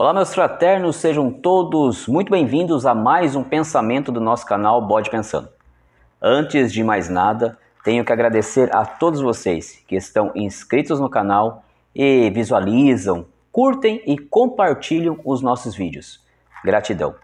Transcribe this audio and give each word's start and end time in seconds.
Olá, 0.00 0.14
meus 0.14 0.32
fraternos, 0.32 0.94
sejam 0.94 1.28
todos 1.28 2.06
muito 2.06 2.30
bem-vindos 2.30 2.86
a 2.86 2.94
mais 2.94 3.34
um 3.34 3.42
pensamento 3.42 4.12
do 4.12 4.20
nosso 4.20 4.46
canal 4.46 4.80
Bode 4.80 5.10
Pensando. 5.10 5.48
Antes 6.22 6.72
de 6.72 6.84
mais 6.84 7.08
nada, 7.08 7.58
tenho 7.82 8.04
que 8.04 8.12
agradecer 8.12 8.72
a 8.72 8.86
todos 8.86 9.20
vocês 9.20 9.82
que 9.88 9.96
estão 9.96 10.30
inscritos 10.36 11.00
no 11.00 11.10
canal 11.10 11.64
e 11.92 12.30
visualizam, 12.30 13.26
curtem 13.50 14.00
e 14.06 14.16
compartilham 14.16 15.18
os 15.24 15.42
nossos 15.42 15.74
vídeos. 15.74 16.24
Gratidão! 16.64 17.16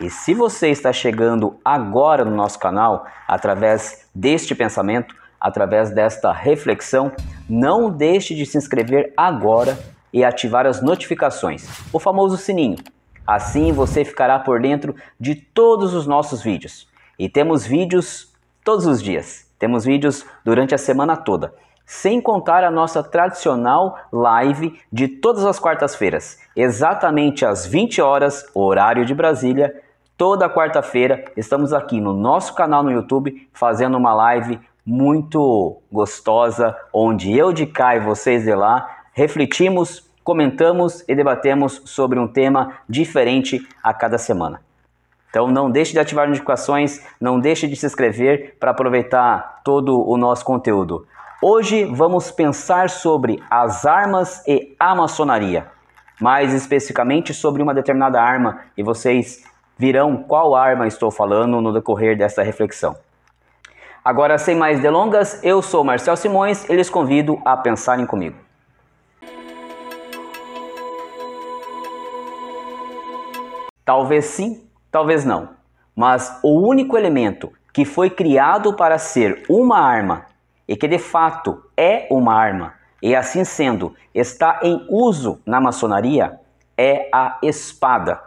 E 0.00 0.08
se 0.08 0.32
você 0.32 0.70
está 0.70 0.90
chegando 0.90 1.60
agora 1.62 2.24
no 2.24 2.34
nosso 2.34 2.58
canal 2.58 3.04
através 3.28 4.08
deste 4.14 4.54
pensamento, 4.54 5.14
através 5.38 5.90
desta 5.90 6.32
reflexão, 6.32 7.12
não 7.46 7.90
deixe 7.90 8.34
de 8.34 8.46
se 8.46 8.56
inscrever 8.56 9.12
agora 9.18 9.76
e 10.12 10.24
ativar 10.24 10.66
as 10.66 10.82
notificações, 10.82 11.66
o 11.92 11.98
famoso 11.98 12.36
sininho. 12.36 12.76
Assim 13.26 13.72
você 13.72 14.04
ficará 14.04 14.38
por 14.38 14.60
dentro 14.60 14.94
de 15.18 15.34
todos 15.34 15.94
os 15.94 16.06
nossos 16.06 16.42
vídeos. 16.42 16.88
E 17.18 17.28
temos 17.28 17.64
vídeos 17.64 18.32
todos 18.64 18.86
os 18.86 19.02
dias. 19.02 19.46
Temos 19.58 19.84
vídeos 19.84 20.26
durante 20.44 20.74
a 20.74 20.78
semana 20.78 21.16
toda. 21.16 21.54
Sem 21.86 22.20
contar 22.20 22.64
a 22.64 22.70
nossa 22.70 23.02
tradicional 23.02 23.96
live 24.12 24.78
de 24.92 25.08
todas 25.08 25.44
as 25.44 25.58
quartas-feiras, 25.58 26.38
exatamente 26.56 27.44
às 27.44 27.66
20 27.66 28.00
horas, 28.00 28.44
horário 28.54 29.04
de 29.04 29.14
Brasília. 29.14 29.74
Toda 30.16 30.48
quarta-feira 30.48 31.24
estamos 31.36 31.72
aqui 31.72 32.00
no 32.00 32.12
nosso 32.12 32.54
canal 32.54 32.82
no 32.82 32.90
YouTube 32.90 33.48
fazendo 33.52 33.96
uma 33.96 34.14
live 34.14 34.60
muito 34.84 35.80
gostosa, 35.92 36.76
onde 36.92 37.36
eu 37.36 37.52
de 37.52 37.66
cá 37.66 37.94
e 37.94 38.00
vocês 38.00 38.44
de 38.44 38.54
lá 38.54 39.01
refletimos, 39.12 40.10
comentamos 40.24 41.04
e 41.08 41.14
debatemos 41.14 41.82
sobre 41.84 42.18
um 42.18 42.26
tema 42.26 42.78
diferente 42.88 43.66
a 43.82 43.92
cada 43.92 44.18
semana. 44.18 44.60
Então 45.28 45.48
não 45.48 45.70
deixe 45.70 45.92
de 45.92 45.98
ativar 45.98 46.26
notificações, 46.26 47.02
não 47.20 47.40
deixe 47.40 47.66
de 47.66 47.74
se 47.74 47.86
inscrever 47.86 48.56
para 48.60 48.70
aproveitar 48.70 49.60
todo 49.64 50.06
o 50.06 50.16
nosso 50.16 50.44
conteúdo. 50.44 51.06
Hoje 51.40 51.84
vamos 51.84 52.30
pensar 52.30 52.90
sobre 52.90 53.42
as 53.50 53.84
armas 53.86 54.46
e 54.46 54.76
a 54.78 54.94
maçonaria, 54.94 55.66
mais 56.20 56.52
especificamente 56.52 57.34
sobre 57.34 57.62
uma 57.62 57.74
determinada 57.74 58.20
arma, 58.20 58.60
e 58.76 58.82
vocês 58.82 59.42
virão 59.76 60.18
qual 60.22 60.54
arma 60.54 60.86
estou 60.86 61.10
falando 61.10 61.60
no 61.60 61.72
decorrer 61.72 62.16
dessa 62.16 62.42
reflexão. 62.42 62.94
Agora, 64.04 64.36
sem 64.36 64.54
mais 64.54 64.80
delongas, 64.80 65.42
eu 65.42 65.62
sou 65.62 65.82
Marcel 65.82 66.16
Simões 66.16 66.68
e 66.68 66.74
lhes 66.74 66.90
convido 66.90 67.40
a 67.44 67.56
pensarem 67.56 68.04
comigo. 68.04 68.36
Talvez 73.84 74.26
sim, 74.26 74.68
talvez 74.90 75.24
não. 75.24 75.50
Mas 75.94 76.38
o 76.42 76.60
único 76.60 76.96
elemento 76.96 77.52
que 77.72 77.84
foi 77.84 78.10
criado 78.10 78.74
para 78.74 78.98
ser 78.98 79.44
uma 79.48 79.78
arma 79.78 80.26
e 80.68 80.76
que 80.76 80.86
de 80.86 80.98
fato 80.98 81.62
é 81.76 82.06
uma 82.10 82.34
arma, 82.34 82.74
e 83.02 83.14
assim 83.16 83.44
sendo, 83.44 83.94
está 84.14 84.60
em 84.62 84.86
uso 84.88 85.40
na 85.44 85.60
maçonaria, 85.60 86.38
é 86.76 87.08
a 87.12 87.38
espada. 87.42 88.22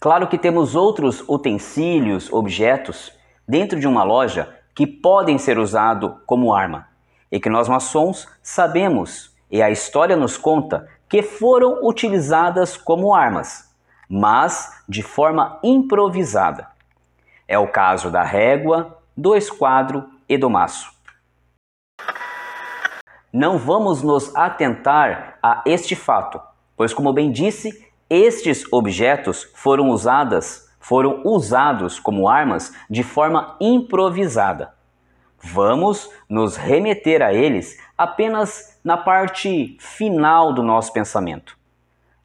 Claro 0.00 0.28
que 0.28 0.38
temos 0.38 0.76
outros 0.76 1.24
utensílios, 1.28 2.32
objetos, 2.32 3.12
dentro 3.46 3.80
de 3.80 3.88
uma 3.88 4.04
loja 4.04 4.54
que 4.74 4.86
podem 4.86 5.38
ser 5.38 5.58
usados 5.58 6.12
como 6.24 6.54
arma 6.54 6.86
e 7.32 7.40
que 7.40 7.50
nós 7.50 7.68
maçons 7.68 8.28
sabemos, 8.42 9.34
e 9.50 9.60
a 9.60 9.70
história 9.70 10.16
nos 10.16 10.36
conta 10.36 10.88
que 11.08 11.22
foram 11.22 11.86
utilizadas 11.86 12.76
como 12.76 13.14
armas, 13.14 13.74
mas 14.08 14.82
de 14.88 15.02
forma 15.02 15.58
improvisada. 15.62 16.68
É 17.46 17.58
o 17.58 17.68
caso 17.68 18.10
da 18.10 18.22
régua, 18.22 18.98
do 19.16 19.34
esquadro 19.34 20.04
e 20.28 20.36
do 20.36 20.50
maço. 20.50 20.92
Não 23.32 23.58
vamos 23.58 24.02
nos 24.02 24.34
atentar 24.34 25.38
a 25.42 25.62
este 25.66 25.94
fato, 25.94 26.40
pois 26.76 26.92
como 26.92 27.12
bem 27.12 27.30
disse, 27.30 27.86
estes 28.08 28.64
objetos 28.72 29.44
foram 29.54 29.88
usadas, 29.90 30.70
foram 30.80 31.22
usados 31.24 32.00
como 32.00 32.28
armas 32.28 32.72
de 32.88 33.02
forma 33.02 33.56
improvisada. 33.60 34.77
Vamos 35.42 36.10
nos 36.28 36.56
remeter 36.56 37.22
a 37.22 37.32
eles 37.32 37.78
apenas 37.96 38.78
na 38.82 38.96
parte 38.96 39.76
final 39.78 40.52
do 40.52 40.62
nosso 40.62 40.92
pensamento. 40.92 41.56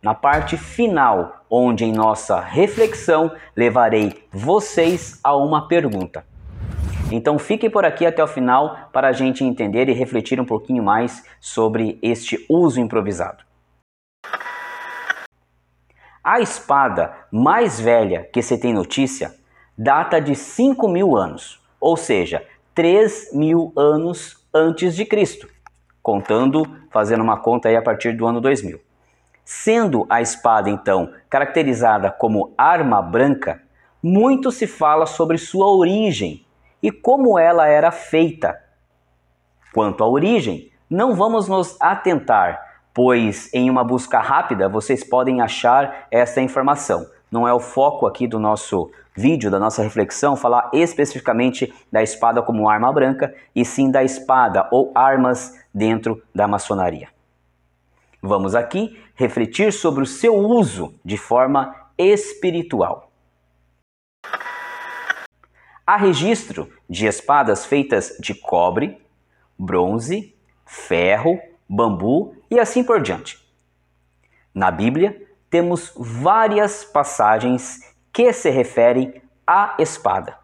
Na 0.01 0.13
parte 0.13 0.57
final, 0.57 1.45
onde 1.49 1.85
em 1.85 1.93
nossa 1.93 2.39
reflexão 2.39 3.31
levarei 3.55 4.27
vocês 4.31 5.19
a 5.23 5.35
uma 5.35 5.67
pergunta. 5.67 6.25
Então 7.11 7.37
fiquem 7.37 7.69
por 7.69 7.85
aqui 7.85 8.05
até 8.05 8.23
o 8.23 8.27
final 8.27 8.89
para 8.91 9.09
a 9.09 9.11
gente 9.11 9.43
entender 9.43 9.87
e 9.87 9.93
refletir 9.93 10.41
um 10.41 10.45
pouquinho 10.45 10.83
mais 10.83 11.23
sobre 11.39 11.99
este 12.01 12.43
uso 12.49 12.79
improvisado. 12.79 13.43
A 16.23 16.39
espada 16.39 17.13
mais 17.31 17.79
velha 17.79 18.27
que 18.33 18.41
se 18.41 18.57
tem 18.57 18.73
notícia 18.73 19.35
data 19.77 20.19
de 20.19 20.35
5 20.35 20.87
mil 20.87 21.15
anos, 21.15 21.61
ou 21.79 21.97
seja, 21.97 22.45
3 22.73 23.33
mil 23.33 23.71
anos 23.77 24.43
antes 24.53 24.95
de 24.95 25.05
Cristo, 25.05 25.47
contando, 26.01 26.65
fazendo 26.89 27.21
uma 27.21 27.37
conta 27.37 27.69
aí 27.69 27.75
a 27.75 27.81
partir 27.81 28.13
do 28.13 28.25
ano 28.25 28.41
2000. 28.41 28.81
Sendo 29.45 30.05
a 30.09 30.21
espada 30.21 30.69
então 30.69 31.13
caracterizada 31.29 32.09
como 32.09 32.53
arma 32.57 33.01
branca, 33.01 33.61
muito 34.01 34.51
se 34.51 34.65
fala 34.65 35.05
sobre 35.05 35.37
sua 35.37 35.67
origem 35.67 36.45
e 36.81 36.91
como 36.91 37.37
ela 37.37 37.67
era 37.67 37.91
feita. 37.91 38.59
Quanto 39.73 40.03
à 40.03 40.07
origem, 40.07 40.71
não 40.89 41.15
vamos 41.15 41.47
nos 41.47 41.79
atentar, 41.79 42.81
pois 42.93 43.53
em 43.53 43.69
uma 43.69 43.83
busca 43.83 44.19
rápida 44.19 44.67
vocês 44.67 45.03
podem 45.03 45.41
achar 45.41 46.07
essa 46.09 46.41
informação. 46.41 47.05
Não 47.33 47.47
é 47.47 47.51
o 47.51 47.59
foco 47.59 48.05
aqui 48.05 48.27
do 48.27 48.37
nosso 48.37 48.91
vídeo, 49.15 49.49
da 49.49 49.57
nossa 49.57 49.81
reflexão, 49.81 50.35
falar 50.35 50.69
especificamente 50.71 51.73
da 51.91 52.03
espada 52.03 52.43
como 52.43 52.69
arma 52.69 52.93
branca 52.93 53.33
e 53.55 53.65
sim 53.65 53.89
da 53.89 54.03
espada 54.03 54.69
ou 54.71 54.91
armas 54.93 55.59
dentro 55.73 56.21
da 56.35 56.47
maçonaria. 56.47 57.09
Vamos 58.21 58.53
aqui 58.53 59.01
refletir 59.15 59.73
sobre 59.73 60.03
o 60.03 60.05
seu 60.05 60.35
uso 60.35 60.93
de 61.03 61.17
forma 61.17 61.75
espiritual. 61.97 63.11
Há 65.87 65.97
registro 65.97 66.71
de 66.87 67.07
espadas 67.07 67.65
feitas 67.65 68.15
de 68.19 68.35
cobre, 68.35 69.01
bronze, 69.57 70.35
ferro, 70.67 71.41
bambu 71.67 72.35
e 72.51 72.59
assim 72.59 72.83
por 72.83 73.01
diante. 73.01 73.43
Na 74.53 74.69
Bíblia, 74.69 75.19
temos 75.53 75.93
várias 75.95 76.83
passagens 76.83 77.95
que 78.11 78.33
se 78.33 78.49
referem 78.49 79.21
à 79.45 79.75
espada. 79.77 80.35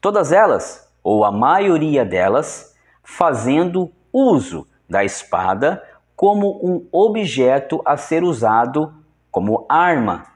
Todas 0.00 0.30
elas, 0.30 0.88
ou 1.02 1.24
a 1.24 1.32
maioria 1.32 2.04
delas, 2.04 2.76
fazendo 3.02 3.90
uso 4.12 4.68
da 4.88 5.02
espada 5.02 5.82
como 6.14 6.60
um 6.62 6.86
objeto 6.92 7.82
a 7.84 7.96
ser 7.96 8.22
usado 8.22 8.94
como 9.32 9.66
arma. 9.68 10.26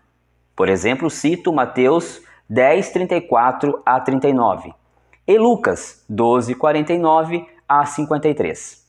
Por 0.56 0.68
exemplo, 0.68 1.08
cito 1.08 1.52
Mateus 1.52 2.20
10, 2.50 2.90
34 2.90 3.80
a 3.86 4.00
39 4.00 4.74
e 5.24 5.38
Lucas 5.38 6.04
12, 6.08 6.56
49 6.56 7.46
a 7.68 7.86
53. 7.86 8.84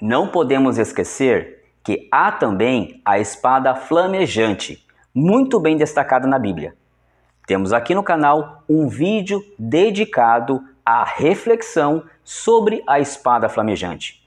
Não 0.00 0.28
podemos 0.28 0.78
esquecer 0.78 1.61
que 1.82 2.08
há 2.10 2.30
também 2.30 3.00
a 3.04 3.18
espada 3.18 3.74
flamejante, 3.74 4.86
muito 5.14 5.58
bem 5.58 5.76
destacada 5.76 6.26
na 6.26 6.38
Bíblia. 6.38 6.74
Temos 7.46 7.72
aqui 7.72 7.94
no 7.94 8.02
canal 8.02 8.62
um 8.68 8.88
vídeo 8.88 9.44
dedicado 9.58 10.62
à 10.86 11.04
reflexão 11.04 12.04
sobre 12.22 12.82
a 12.86 13.00
espada 13.00 13.48
flamejante. 13.48 14.22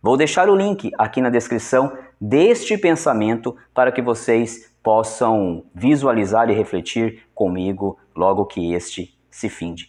Vou 0.00 0.16
deixar 0.16 0.48
o 0.48 0.54
link 0.54 0.92
aqui 0.98 1.20
na 1.20 1.30
descrição 1.30 1.96
deste 2.20 2.76
pensamento 2.78 3.56
para 3.72 3.90
que 3.90 4.02
vocês 4.02 4.72
possam 4.82 5.64
visualizar 5.74 6.50
e 6.50 6.54
refletir 6.54 7.26
comigo 7.34 7.98
logo 8.14 8.44
que 8.44 8.74
este 8.74 9.18
se 9.30 9.48
finde. 9.48 9.88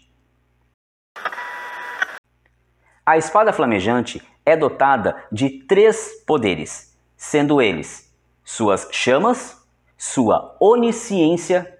A 3.05 3.17
espada 3.17 3.53
flamejante 3.53 4.21
é 4.45 4.55
dotada 4.55 5.15
de 5.31 5.49
três 5.65 6.23
poderes, 6.25 6.94
sendo 7.25 7.59
eles 7.59 8.13
suas 8.43 8.87
chamas, 8.91 9.57
sua 9.97 10.55
onisciência 10.59 11.79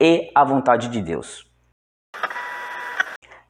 e 0.00 0.30
a 0.34 0.42
vontade 0.42 0.88
de 0.88 1.02
Deus. 1.02 1.46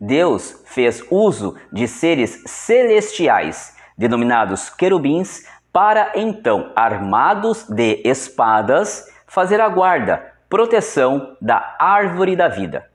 Deus 0.00 0.62
fez 0.66 1.04
uso 1.10 1.56
de 1.72 1.86
seres 1.86 2.42
celestiais, 2.44 3.76
denominados 3.96 4.68
querubins, 4.68 5.46
para 5.72 6.12
então, 6.16 6.72
armados 6.74 7.64
de 7.68 8.02
espadas, 8.04 9.06
fazer 9.28 9.60
a 9.60 9.68
guarda, 9.68 10.34
proteção 10.48 11.36
da 11.40 11.76
árvore 11.78 12.34
da 12.34 12.48
vida. 12.48 12.90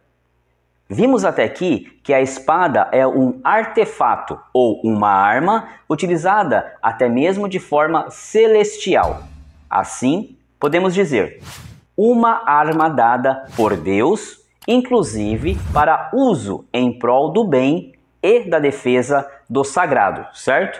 Vimos 0.94 1.25
até 1.25 1.44
aqui 1.44 2.00
que 2.04 2.13
a 2.13 2.22
espada 2.22 2.88
é 2.92 3.06
um 3.07 3.42
artefato 3.44 4.40
ou 4.54 4.80
uma 4.84 5.10
arma 5.10 5.69
utilizada 5.90 6.78
até 6.84 7.10
mesmo 7.10 7.50
de 7.50 7.60
forma 7.60 8.12
celestial. 8.12 9.24
Assim, 9.68 10.38
podemos 10.60 10.94
dizer, 10.94 11.42
uma 11.98 12.48
arma 12.48 12.90
dada 12.90 13.48
por 13.56 13.75
Deus, 13.75 14.40
inclusive 14.68 15.57
para 15.74 16.12
uso 16.13 16.63
em 16.72 17.00
prol 17.00 17.31
do 17.31 17.44
bem 17.44 17.94
e 18.22 18.42
da 18.48 18.60
defesa 18.60 19.28
do 19.50 19.63
sagrado, 19.63 20.28
certo? 20.31 20.80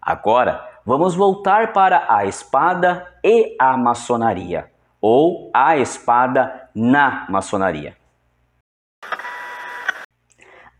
Agora, 0.00 0.64
vamos 0.86 1.16
voltar 1.16 1.72
para 1.72 2.06
a 2.08 2.26
espada 2.26 3.08
e 3.24 3.56
a 3.58 3.76
maçonaria, 3.76 4.70
ou 5.00 5.50
a 5.52 5.76
espada 5.76 6.68
na 6.72 7.26
maçonaria. 7.28 7.99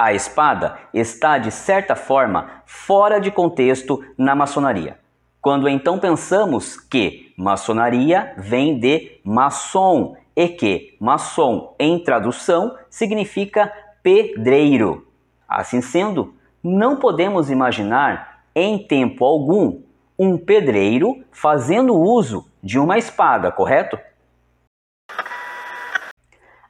A 0.03 0.15
espada 0.15 0.79
está, 0.95 1.37
de 1.37 1.51
certa 1.51 1.95
forma, 1.95 2.63
fora 2.65 3.21
de 3.21 3.31
contexto 3.31 4.03
na 4.17 4.35
maçonaria. 4.35 4.99
Quando 5.43 5.69
então 5.69 5.99
pensamos 5.99 6.81
que 6.81 7.35
maçonaria 7.37 8.33
vem 8.39 8.81
de 8.81 9.21
maçom 9.23 10.17
e 10.35 10.49
que 10.49 10.97
maçom, 10.99 11.77
em 11.79 12.03
tradução, 12.03 12.79
significa 12.89 13.71
pedreiro. 14.03 15.07
Assim 15.47 15.83
sendo, 15.83 16.35
não 16.65 16.97
podemos 16.97 17.51
imaginar 17.51 18.47
em 18.55 18.79
tempo 18.79 19.23
algum 19.23 19.83
um 20.19 20.39
pedreiro 20.39 21.23
fazendo 21.31 21.95
uso 21.95 22.51
de 22.63 22.79
uma 22.79 22.97
espada, 22.97 23.53
correto? 23.53 23.99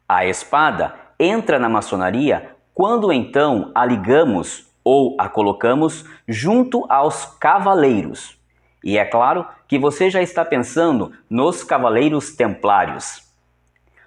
A 0.09 0.27
espada 0.27 0.97
entra 1.17 1.61
na 1.61 1.69
maçonaria 1.69 2.57
quando 2.75 3.13
então 3.13 3.71
a 3.75 3.85
ligamos 3.85 4.71
ou 4.83 5.17
a 5.19 5.29
colocamos 5.29 6.05
junto 6.27 6.85
aos 6.89 7.27
cavaleiros. 7.27 8.39
E 8.83 8.97
é 8.97 9.05
claro 9.05 9.47
que 9.69 9.79
você 9.79 10.09
já 10.11 10.23
está 10.23 10.45
pensando 10.45 11.13
nos 11.29 11.63
cavaleiros 11.63 12.35
templários. 12.35 13.23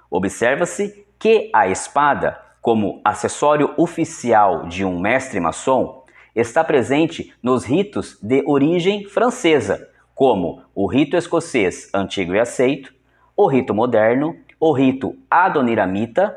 Observa-se 0.10 1.06
que 1.20 1.50
a 1.54 1.68
espada, 1.68 2.40
como 2.62 3.00
acessório 3.04 3.74
oficial 3.78 4.68
de 4.68 4.84
um 4.84 5.00
mestre 5.00 5.40
maçom, 5.40 6.04
está 6.36 6.64
presente 6.64 7.34
nos 7.42 7.64
ritos 7.64 8.18
de 8.22 8.44
origem 8.46 9.06
francesa, 9.06 9.88
como 10.16 10.64
o 10.74 10.88
rito 10.88 11.16
escocês 11.16 11.90
antigo 11.94 12.34
e 12.34 12.40
aceito, 12.40 12.94
o 13.38 13.48
rito 13.48 13.74
moderno, 13.74 14.36
o 14.60 14.72
rito 14.74 15.16
adoniramita 15.30 16.36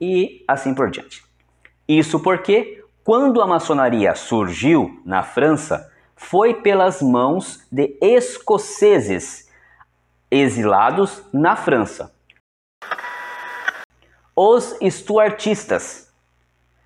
e 0.00 0.44
assim 0.46 0.74
por 0.74 0.90
diante. 0.90 1.25
Isso 1.88 2.18
porque, 2.20 2.84
quando 3.04 3.40
a 3.40 3.46
maçonaria 3.46 4.14
surgiu 4.14 5.00
na 5.04 5.22
França, 5.22 5.90
foi 6.16 6.54
pelas 6.54 7.00
mãos 7.00 7.64
de 7.70 7.96
escoceses 8.00 9.48
exilados 10.30 11.22
na 11.32 11.54
França. 11.54 12.12
Os 14.34 14.76
Stuartistas. 14.82 16.12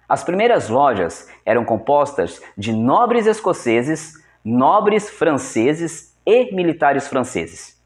As 0.08 0.23
primeiras 0.23 0.69
lojas 0.69 1.29
eram 1.46 1.64
compostas 1.64 2.43
de 2.58 2.73
nobres 2.73 3.26
escoceses, 3.26 4.14
nobres 4.44 5.08
franceses 5.08 6.14
e 6.26 6.55
militares 6.55 7.08
franceses. 7.08 7.81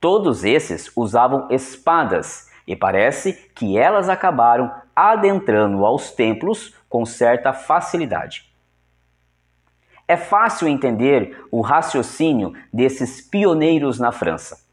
Todos 0.00 0.44
esses 0.44 0.90
usavam 0.94 1.46
espadas 1.50 2.50
e 2.66 2.76
parece 2.76 3.32
que 3.54 3.78
elas 3.78 4.08
acabaram 4.08 4.70
adentrando 4.94 5.84
aos 5.84 6.10
templos 6.10 6.74
com 6.88 7.04
certa 7.04 7.52
facilidade. 7.52 8.52
É 10.06 10.16
fácil 10.16 10.68
entender 10.68 11.46
o 11.50 11.60
raciocínio 11.60 12.52
desses 12.72 13.20
pioneiros 13.20 13.98
na 13.98 14.12
França. 14.12 14.66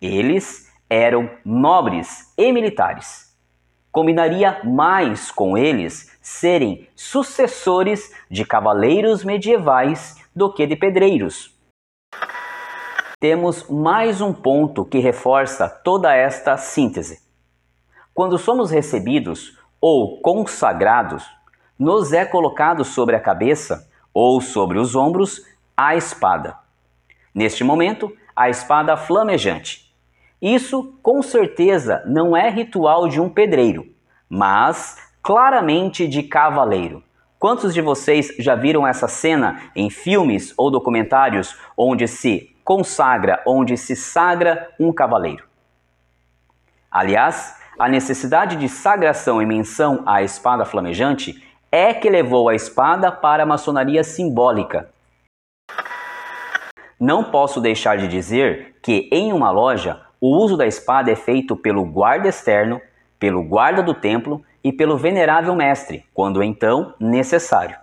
Eles 0.00 0.72
eram 0.88 1.28
nobres 1.44 2.32
e 2.36 2.52
militares. 2.52 3.36
Combinaria 3.90 4.60
mais 4.64 5.30
com 5.30 5.58
eles 5.58 6.16
serem 6.22 6.88
sucessores 6.94 8.14
de 8.30 8.44
cavaleiros 8.44 9.24
medievais 9.24 10.22
do 10.36 10.52
que 10.52 10.66
de 10.66 10.76
pedreiros. 10.76 11.58
Temos 13.18 13.68
mais 13.68 14.20
um 14.20 14.32
ponto 14.32 14.84
que 14.84 15.00
reforça 15.00 15.68
toda 15.68 16.14
esta 16.14 16.56
síntese. 16.56 17.27
Quando 18.18 18.36
somos 18.36 18.72
recebidos 18.72 19.56
ou 19.80 20.20
consagrados, 20.20 21.24
nos 21.78 22.12
é 22.12 22.24
colocado 22.24 22.84
sobre 22.84 23.14
a 23.14 23.20
cabeça 23.20 23.88
ou 24.12 24.40
sobre 24.40 24.76
os 24.76 24.96
ombros 24.96 25.46
a 25.76 25.94
espada. 25.94 26.56
Neste 27.32 27.62
momento, 27.62 28.12
a 28.34 28.50
espada 28.50 28.96
flamejante. 28.96 29.94
Isso 30.42 30.98
com 31.00 31.22
certeza 31.22 32.02
não 32.06 32.36
é 32.36 32.50
ritual 32.50 33.08
de 33.08 33.20
um 33.20 33.28
pedreiro, 33.28 33.86
mas 34.28 34.96
claramente 35.22 36.08
de 36.08 36.24
cavaleiro. 36.24 37.04
Quantos 37.38 37.72
de 37.72 37.80
vocês 37.80 38.34
já 38.40 38.56
viram 38.56 38.84
essa 38.84 39.06
cena 39.06 39.70
em 39.76 39.88
filmes 39.90 40.52
ou 40.56 40.72
documentários 40.72 41.56
onde 41.76 42.08
se 42.08 42.52
consagra, 42.64 43.40
onde 43.46 43.76
se 43.76 43.94
sagra 43.94 44.74
um 44.80 44.92
cavaleiro? 44.92 45.44
Aliás, 46.90 47.56
a 47.78 47.88
necessidade 47.88 48.56
de 48.56 48.68
sagração 48.68 49.40
e 49.40 49.46
menção 49.46 50.02
à 50.04 50.20
espada 50.20 50.64
flamejante 50.64 51.40
é 51.70 51.94
que 51.94 52.10
levou 52.10 52.48
a 52.48 52.54
espada 52.54 53.12
para 53.12 53.44
a 53.44 53.46
maçonaria 53.46 54.02
simbólica. 54.02 54.90
Não 56.98 57.22
posso 57.22 57.60
deixar 57.60 57.96
de 57.96 58.08
dizer 58.08 58.76
que 58.82 59.08
em 59.12 59.32
uma 59.32 59.52
loja 59.52 60.00
o 60.20 60.36
uso 60.36 60.56
da 60.56 60.66
espada 60.66 61.12
é 61.12 61.14
feito 61.14 61.54
pelo 61.54 61.84
guarda 61.84 62.28
externo, 62.28 62.80
pelo 63.20 63.44
guarda 63.44 63.80
do 63.80 63.94
templo 63.94 64.44
e 64.64 64.72
pelo 64.72 64.98
venerável 64.98 65.54
mestre, 65.54 66.04
quando 66.12 66.42
então 66.42 66.94
necessário. 66.98 67.76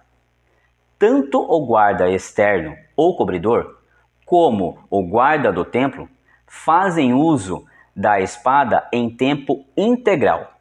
Tanto 1.00 1.40
o 1.40 1.66
guarda 1.66 2.10
externo 2.10 2.76
ou 2.98 3.16
cobridor, 3.16 3.78
como 4.26 4.78
o 4.90 5.02
guarda 5.04 5.54
do 5.54 5.64
templo 5.64 6.10
fazem 6.46 7.14
uso 7.14 7.66
da 7.96 8.20
espada 8.20 8.88
em 8.92 9.10
tempo 9.10 9.66
integral, 9.78 10.52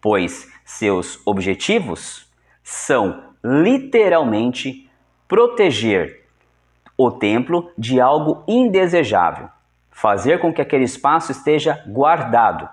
pois 0.00 0.50
seus 0.64 1.20
objetivos 1.26 2.26
são 2.62 3.24
literalmente 3.44 4.88
proteger 5.28 6.24
o 6.96 7.10
templo 7.10 7.70
de 7.76 8.00
algo 8.00 8.42
indesejável, 8.48 9.48
fazer 9.90 10.40
com 10.40 10.52
que 10.52 10.62
aquele 10.62 10.84
espaço 10.84 11.32
esteja 11.32 11.82
guardado. 11.86 12.68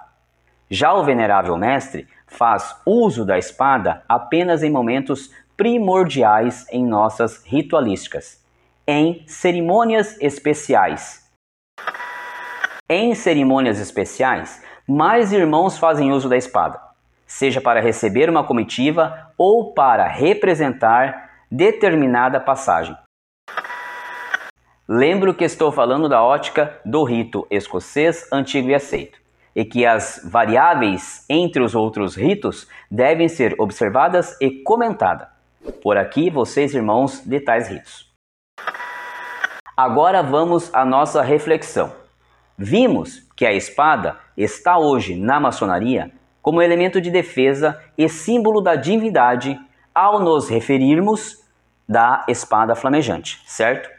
Já 0.69 0.93
o 0.93 1.03
venerável 1.03 1.57
mestre 1.57 2.07
faz 2.25 2.75
uso 2.85 3.25
da 3.25 3.37
espada 3.37 4.03
apenas 4.07 4.63
em 4.63 4.69
momentos 4.69 5.31
primordiais 5.55 6.65
em 6.71 6.85
nossas 6.85 7.43
ritualísticas, 7.45 8.45
em 8.85 9.23
cerimônias 9.25 10.19
especiais 10.21 11.26
em 12.89 13.13
cerimônias 13.13 13.79
especiais, 13.79 14.63
mais 14.87 15.33
irmãos 15.33 15.77
fazem 15.77 16.11
uso 16.13 16.29
da 16.29 16.37
espada, 16.37 16.79
seja 17.25 17.59
para 17.59 17.81
receber 17.81 18.29
uma 18.29 18.45
comitiva 18.45 19.31
ou 19.37 19.73
para 19.73 20.07
representar 20.07 21.29
determinada 21.51 22.39
passagem. 22.39 22.95
Lembro 24.87 25.33
que 25.33 25.43
estou 25.43 25.69
falando 25.69 26.07
da 26.07 26.23
ótica 26.23 26.79
do 26.85 27.03
rito 27.03 27.45
escocês 27.51 28.25
antigo 28.31 28.69
e 28.69 28.75
aceito, 28.75 29.19
e 29.53 29.65
que 29.65 29.85
as 29.85 30.21
variáveis 30.23 31.25
entre 31.29 31.61
os 31.61 31.75
outros 31.75 32.15
ritos 32.15 32.69
devem 32.89 33.27
ser 33.27 33.53
observadas 33.59 34.39
e 34.39 34.49
comentadas. 34.63 35.27
Por 35.83 35.97
aqui, 35.97 36.29
vocês, 36.29 36.73
irmãos 36.73 37.21
de 37.25 37.41
tais 37.41 37.67
ritos. 37.67 38.09
Agora 39.75 40.23
vamos 40.23 40.73
à 40.73 40.85
nossa 40.85 41.21
reflexão. 41.21 42.06
Vimos 42.57 43.19
que 43.35 43.45
a 43.45 43.53
espada 43.53 44.17
está 44.35 44.79
hoje 44.79 45.15
na 45.15 45.39
maçonaria 45.39 46.11
como 46.41 46.61
elemento 46.61 46.99
de 46.99 47.11
defesa 47.11 47.79
e 47.95 48.09
símbolo 48.09 48.61
da 48.61 48.75
divindade 48.75 49.59
ao 49.93 50.19
nos 50.19 50.49
referirmos 50.49 51.43
da 51.87 52.25
espada 52.27 52.75
flamejante, 52.75 53.39
certo? 53.45 53.89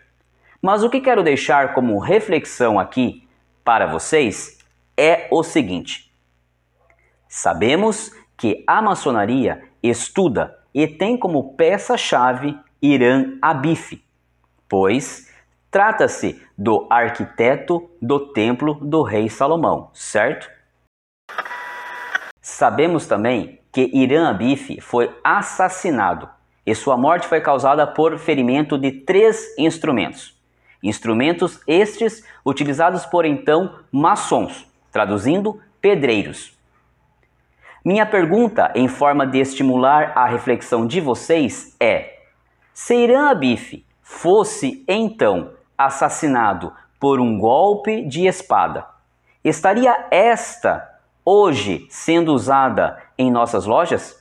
Mas 0.61 0.83
o 0.83 0.91
que 0.91 1.00
quero 1.00 1.23
deixar 1.23 1.73
como 1.73 2.00
reflexão 2.00 2.81
aqui 2.81 3.29
para 3.62 3.87
vocês 3.87 4.59
é 4.97 5.29
o 5.31 5.45
seguinte: 5.45 6.12
sabemos 7.29 8.11
que 8.37 8.65
a 8.67 8.83
maçonaria 8.83 9.62
estuda 9.81 10.59
e 10.75 10.88
tem 10.88 11.17
como 11.17 11.55
peça-chave 11.55 12.59
Irã 12.83 13.38
Abif, 13.41 14.03
pois 14.69 15.33
trata-se 15.71 16.43
do 16.57 16.87
arquiteto 16.91 17.91
do 18.01 18.33
templo 18.33 18.75
do 18.75 19.03
rei 19.03 19.29
Salomão, 19.29 19.91
certo? 19.93 20.51
Sabemos 22.41 23.07
também 23.07 23.61
que 23.71 23.91
Irã 23.93 24.31
Abif 24.31 24.81
foi 24.81 25.15
assassinado 25.23 26.29
e 26.67 26.75
sua 26.75 26.97
morte 26.97 27.27
foi 27.27 27.41
causada 27.41 27.87
por 27.87 28.19
ferimento 28.19 28.79
de 28.79 28.91
três 28.91 29.57
instrumentos. 29.59 30.37
Instrumentos 30.83 31.61
estes 31.67 32.25
utilizados 32.45 33.05
por 33.05 33.25
então 33.25 33.79
maçons, 33.93 34.67
traduzindo 34.91 35.61
pedreiros. 35.81 36.57
Minha 37.85 38.07
pergunta, 38.07 38.73
em 38.75 38.89
forma 38.89 39.27
de 39.27 39.39
estimular 39.39 40.13
a 40.17 40.27
reflexão 40.27 40.87
de 40.87 41.01
vocês, 41.01 41.77
é: 41.81 42.19
se 42.73 42.95
Irã 42.95 43.31
Abif 43.31 43.85
fosse 44.03 44.85
então 44.89 45.58
assassinado 45.78 46.73
por 46.99 47.20
um 47.20 47.38
golpe 47.38 48.04
de 48.04 48.26
espada, 48.26 48.85
estaria 49.44 50.08
esta 50.11 50.99
hoje 51.25 51.87
sendo 51.88 52.35
usada 52.35 53.00
em 53.16 53.30
nossas 53.30 53.64
lojas? 53.64 54.20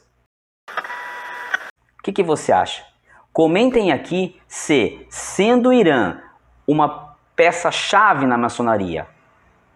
O 1.99 2.03
que, 2.03 2.13
que 2.13 2.23
você 2.23 2.51
acha? 2.51 2.85
Comentem 3.33 3.91
aqui 3.91 4.39
se, 4.47 5.05
sendo 5.09 5.73
Irã 5.73 6.17
uma 6.67 7.15
peça-chave 7.35 8.25
na 8.25 8.37
maçonaria, 8.37 9.07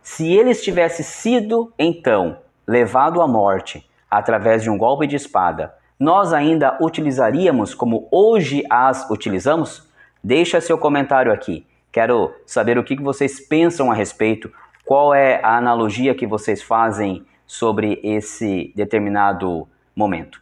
se 0.01 0.31
ele 0.33 0.53
tivesse 0.55 1.03
sido 1.03 1.71
então 1.77 2.39
levado 2.67 3.21
à 3.21 3.27
morte 3.27 3.87
através 4.09 4.63
de 4.63 4.69
um 4.69 4.77
golpe 4.77 5.05
de 5.05 5.15
espada, 5.15 5.75
nós 5.99 6.33
ainda 6.33 6.77
utilizaríamos 6.81 7.75
como 7.75 8.07
hoje 8.11 8.63
as 8.69 9.09
utilizamos? 9.09 9.87
Deixa 10.23 10.59
seu 10.59 10.77
comentário 10.77 11.31
aqui. 11.31 11.65
Quero 11.91 12.33
saber 12.45 12.77
o 12.77 12.83
que 12.83 12.95
vocês 13.01 13.39
pensam 13.39 13.91
a 13.91 13.93
respeito, 13.93 14.51
qual 14.85 15.13
é 15.13 15.41
a 15.43 15.57
analogia 15.57 16.15
que 16.15 16.25
vocês 16.25 16.61
fazem 16.61 17.25
sobre 17.45 17.99
esse 18.01 18.71
determinado 18.75 19.67
momento. 19.93 20.41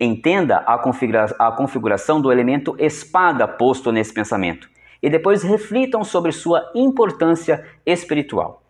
Entenda 0.00 0.58
a, 0.58 0.78
configura 0.78 1.26
a 1.38 1.52
configuração 1.52 2.20
do 2.20 2.32
elemento 2.32 2.74
espada 2.78 3.46
posto 3.46 3.92
nesse 3.92 4.12
pensamento 4.12 4.68
e 5.02 5.10
depois 5.10 5.42
reflitam 5.42 6.02
sobre 6.02 6.32
sua 6.32 6.70
importância 6.74 7.66
espiritual. 7.84 8.62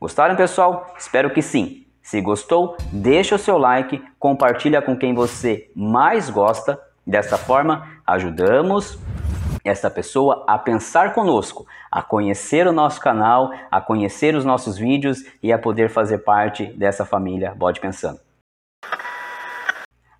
Gostaram, 0.00 0.34
pessoal? 0.34 0.94
Espero 0.98 1.30
que 1.30 1.42
sim. 1.42 1.86
Se 2.02 2.20
gostou, 2.20 2.76
deixa 2.90 3.36
o 3.36 3.38
seu 3.38 3.56
like, 3.56 4.02
compartilha 4.18 4.82
com 4.82 4.96
quem 4.96 5.14
você 5.14 5.70
mais 5.76 6.28
gosta. 6.28 6.80
Dessa 7.06 7.36
forma, 7.36 7.86
ajudamos 8.06 8.98
essa 9.64 9.90
pessoa 9.90 10.44
a 10.46 10.58
pensar 10.58 11.14
conosco, 11.14 11.66
a 11.90 12.02
conhecer 12.02 12.66
o 12.66 12.72
nosso 12.72 13.00
canal, 13.00 13.50
a 13.70 13.80
conhecer 13.80 14.34
os 14.34 14.44
nossos 14.44 14.76
vídeos 14.76 15.24
e 15.42 15.52
a 15.52 15.58
poder 15.58 15.88
fazer 15.90 16.18
parte 16.18 16.66
dessa 16.74 17.04
família 17.04 17.54
Bode 17.54 17.80
Pensando. 17.80 18.18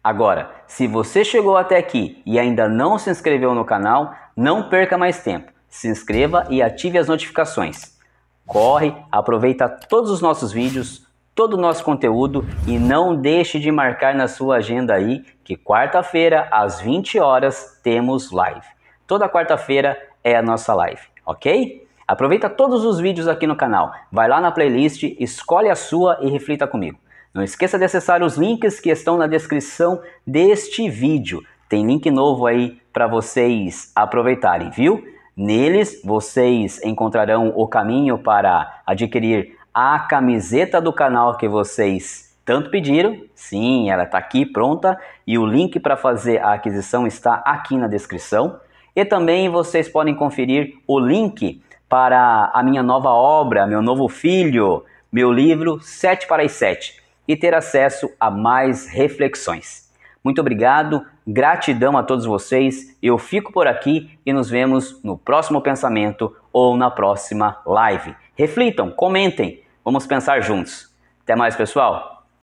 Agora, 0.03 0.51
se 0.67 0.89
você 0.89 1.25
chegou 1.25 1.57
até 1.57 1.77
aqui 1.77 2.21
e 2.27 2.39
ainda 2.39 2.69
não 2.69 2.99
se 2.99 3.09
inscreveu 3.09 3.55
no 3.55 3.65
canal, 3.65 4.13
não 4.37 4.69
perca 4.69 4.99
mais 4.99 5.23
tempo. 5.23 5.53
Se 5.69 5.89
inscreva 5.89 6.47
e 6.51 6.61
ative 6.61 6.99
as 6.99 7.07
notificações. 7.07 7.97
Corre, 8.45 8.95
aproveita 9.11 9.69
todos 9.69 10.11
os 10.11 10.21
nossos 10.21 10.53
vídeos, 10.53 11.07
todo 11.35 11.55
o 11.55 11.61
nosso 11.61 11.85
conteúdo 11.85 12.45
e 12.67 12.79
não 12.79 13.15
deixe 13.15 13.59
de 13.59 13.71
marcar 13.71 14.15
na 14.15 14.27
sua 14.27 14.57
agenda 14.57 14.95
aí 14.95 15.25
que 15.45 15.57
quarta-feira 15.57 16.49
às 16.51 16.81
20 16.81 17.21
horas 17.21 17.81
temos 17.83 18.31
live. 18.33 18.67
Toda 19.07 19.29
quarta-feira 19.29 19.99
é 20.23 20.37
a 20.37 20.43
nossa 20.43 20.75
live, 20.75 21.03
ok? 21.27 21.87
Aproveita 22.07 22.49
todos 22.49 22.85
os 22.85 22.99
vídeos 23.01 23.29
aqui 23.29 23.47
no 23.47 23.57
canal, 23.57 23.93
vai 24.11 24.29
lá 24.29 24.41
na 24.41 24.51
playlist, 24.51 25.03
escolhe 25.19 25.69
a 25.69 25.75
sua 25.75 26.19
e 26.21 26.29
reflita 26.29 26.67
comigo. 26.67 26.99
Não 27.35 27.43
esqueça 27.43 27.79
de 27.79 27.85
acessar 27.85 28.23
os 28.23 28.37
links 28.37 28.79
que 28.79 28.91
estão 28.91 29.17
na 29.17 29.27
descrição 29.27 30.03
deste 30.27 30.91
vídeo. 30.91 31.43
Tem 31.69 31.87
link 31.87 32.11
novo 32.11 32.47
aí 32.47 32.79
para 32.93 33.07
vocês 33.07 33.91
aproveitarem, 33.95 34.69
viu? 34.71 35.03
Neles 35.35 36.03
vocês 36.05 36.79
encontrarão 36.85 37.55
o 37.57 37.67
caminho 37.67 38.19
para 38.19 38.83
adquirir 38.87 39.57
a 39.73 39.99
camiseta 40.01 40.79
do 40.79 40.93
canal 40.93 41.39
que 41.39 41.49
vocês 41.49 42.37
tanto 42.45 42.71
pediram. 42.71 43.23
Sim, 43.35 43.91
ela 43.91 44.03
está 44.03 44.19
aqui 44.19 44.45
pronta 44.45 44.99
e 45.27 45.39
o 45.39 45.47
link 45.47 45.81
para 45.81 45.97
fazer 45.97 46.39
a 46.43 46.53
aquisição 46.53 47.07
está 47.07 47.37
aqui 47.37 47.79
na 47.79 47.89
descrição. 47.89 48.61
E 48.95 49.05
também 49.05 49.49
vocês 49.49 49.89
podem 49.89 50.15
conferir 50.15 50.75
o 50.87 50.99
link 50.99 51.63
para 51.89 52.51
a 52.55 52.63
minha 52.63 52.83
nova 52.83 53.11
obra, 53.11 53.67
meu 53.67 53.83
novo 53.83 54.09
filho, 54.09 54.85
meu 55.11 55.31
livro 55.31 55.81
7 55.81 56.27
para 56.27 56.43
as 56.43 56.53
7 56.53 57.03
e 57.27 57.37
ter 57.37 57.55
acesso 57.55 58.11
a 58.19 58.31
mais 58.31 58.87
reflexões. 58.87 59.91
Muito 60.25 60.41
obrigado, 60.41 61.05
gratidão 61.27 61.97
a 61.97 62.03
todos 62.03 62.25
vocês. 62.25 62.97
Eu 63.03 63.19
fico 63.19 63.53
por 63.53 63.67
aqui 63.67 64.19
e 64.25 64.33
nos 64.33 64.49
vemos 64.49 65.03
no 65.03 65.19
próximo 65.19 65.61
pensamento 65.61 66.35
ou 66.53 66.77
na 66.77 66.91
próxima 66.91 67.61
live. 67.67 68.15
Reflitam, 68.37 68.91
comentem, 68.91 69.63
vamos 69.85 70.07
pensar 70.07 70.41
juntos. 70.41 70.95
Até 71.23 71.35
mais, 71.35 71.57
pessoal! 71.57 72.22